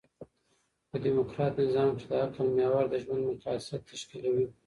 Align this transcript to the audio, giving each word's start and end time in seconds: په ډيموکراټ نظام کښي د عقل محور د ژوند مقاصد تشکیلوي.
په 0.89 0.95
ډيموکراټ 1.03 1.53
نظام 1.63 1.89
کښي 1.95 2.07
د 2.09 2.13
عقل 2.23 2.47
محور 2.57 2.85
د 2.89 2.95
ژوند 3.03 3.23
مقاصد 3.31 3.79
تشکیلوي. 3.91 4.45